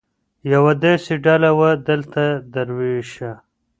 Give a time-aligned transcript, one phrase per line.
[0.53, 3.31] يوه داسي ډله وه دلته دروېشه!